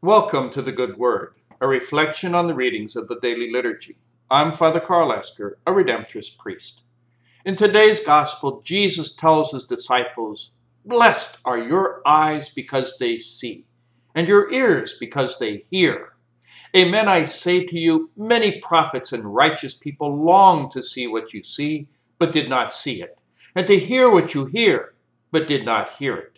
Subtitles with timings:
[0.00, 3.98] Welcome to the Good Word, a reflection on the readings of the daily liturgy.
[4.30, 6.82] I'm Father Karl Esker, a Redemptorist priest.
[7.44, 10.52] In today's Gospel, Jesus tells his disciples,
[10.84, 13.66] Blessed are your eyes because they see,
[14.14, 16.12] and your ears because they hear.
[16.76, 21.42] Amen, I say to you, many prophets and righteous people longed to see what you
[21.42, 21.88] see,
[22.20, 23.18] but did not see it,
[23.56, 24.94] and to hear what you hear,
[25.32, 26.37] but did not hear it.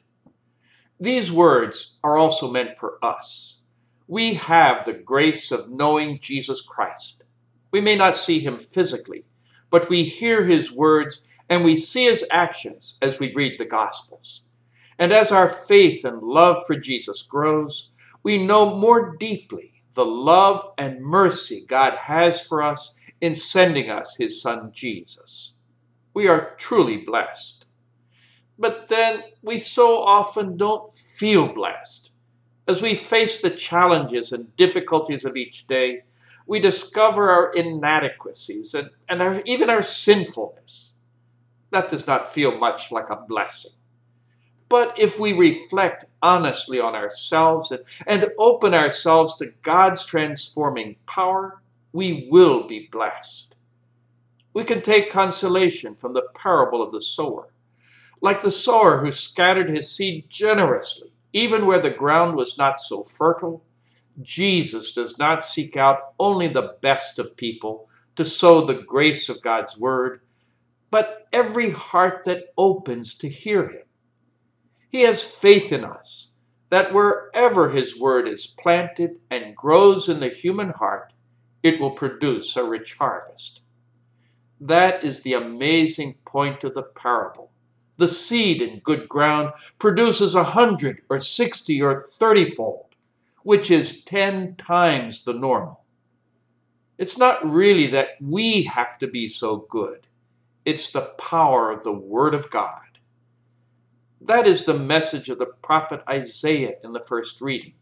[1.02, 3.60] These words are also meant for us.
[4.06, 7.22] We have the grace of knowing Jesus Christ.
[7.70, 9.24] We may not see him physically,
[9.70, 14.42] but we hear his words and we see his actions as we read the Gospels.
[14.98, 20.74] And as our faith and love for Jesus grows, we know more deeply the love
[20.76, 25.54] and mercy God has for us in sending us his Son Jesus.
[26.12, 27.64] We are truly blessed
[28.60, 32.12] but then we so often don't feel blessed.
[32.68, 36.02] As we face the challenges and difficulties of each day,
[36.46, 40.98] we discover our inadequacies and, and our, even our sinfulness.
[41.70, 43.72] That does not feel much like a blessing.
[44.68, 51.62] But if we reflect honestly on ourselves and, and open ourselves to God's transforming power,
[51.92, 53.56] we will be blessed.
[54.52, 57.49] We can take consolation from the parable of the sower.
[58.20, 63.02] Like the sower who scattered his seed generously, even where the ground was not so
[63.02, 63.64] fertile,
[64.20, 69.40] Jesus does not seek out only the best of people to sow the grace of
[69.40, 70.20] God's word,
[70.90, 73.84] but every heart that opens to hear him.
[74.88, 76.34] He has faith in us
[76.68, 81.12] that wherever his word is planted and grows in the human heart,
[81.62, 83.60] it will produce a rich harvest.
[84.60, 87.50] That is the amazing point of the parable
[88.00, 92.96] the seed in good ground produces a hundred or sixty or thirty fold,
[93.42, 95.84] which is ten times the normal.
[96.98, 100.06] It's not really that we have to be so good,
[100.64, 102.98] it's the power of the Word of God.
[104.20, 107.74] That is the message of the prophet Isaiah in the first reading.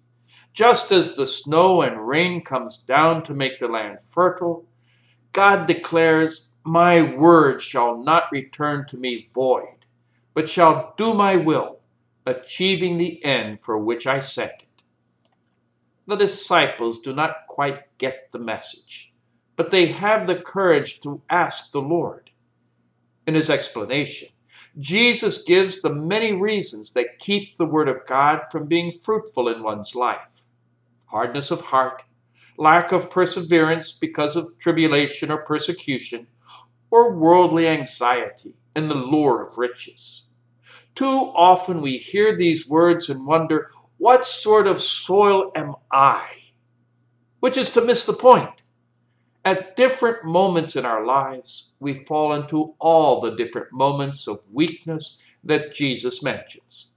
[0.53, 4.66] Just as the snow and rain comes down to make the land fertile,
[5.32, 9.78] God declares, My word shall not return to me void
[10.38, 11.81] but shall do my will,
[12.25, 14.84] achieving the end for which I sent it.
[16.06, 19.12] The disciples do not quite get the message,
[19.56, 22.31] but they have the courage to ask the Lord.
[23.26, 24.28] In his explanation,
[24.78, 29.65] Jesus gives the many reasons that keep the Word of God from being fruitful in
[29.65, 30.44] one's life
[31.06, 32.05] hardness of heart,
[32.56, 36.28] lack of perseverance because of tribulation or persecution,
[36.93, 40.28] or worldly anxiety and the lure of riches.
[40.98, 46.26] Too often we hear these words and wonder, what sort of soil am I?
[47.38, 48.62] Which is to miss the point.
[49.44, 55.22] At different moments in our lives, we fall into all the different moments of weakness
[55.44, 56.91] that Jesus mentions.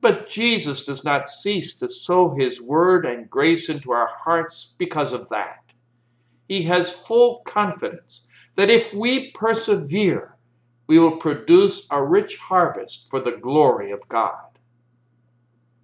[0.00, 5.12] But Jesus does not cease to sow his word and grace into our hearts because
[5.12, 5.64] of that.
[6.48, 10.37] He has full confidence that if we persevere,
[10.88, 14.58] we will produce a rich harvest for the glory of God.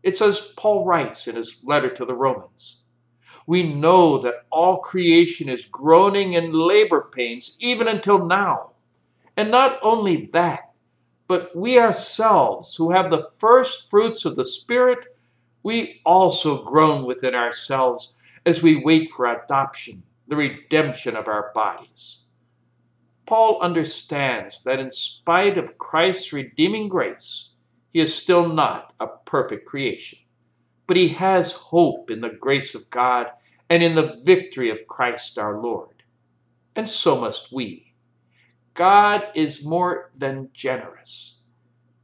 [0.03, 2.83] It's as Paul writes in his letter to the Romans.
[3.47, 8.73] We know that all creation is groaning in labor pains even until now.
[9.37, 10.73] And not only that,
[11.29, 15.07] but we ourselves who have the first fruits of the Spirit,
[15.63, 18.15] we also groan within ourselves
[18.47, 22.24] as we wait for adoption, the redemption of our bodies.
[23.27, 27.51] Paul understands that in spite of Christ's redeeming grace,
[27.93, 30.19] he is still not a perfect creation.
[30.87, 33.29] But he has hope in the grace of God
[33.71, 36.03] and in the victory of Christ our Lord.
[36.77, 37.95] And so must we.
[38.75, 41.41] God is more than generous.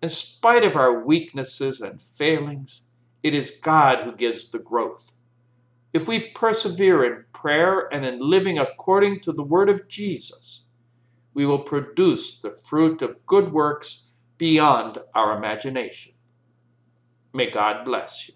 [0.03, 2.85] In spite of our weaknesses and failings,
[3.23, 5.13] it is God who gives the growth.
[5.93, 10.67] If we persevere in prayer and in living according to the word of Jesus,
[11.35, 14.07] we will produce the fruit of good works
[14.39, 16.13] beyond our imagination.
[17.33, 18.35] May God bless you.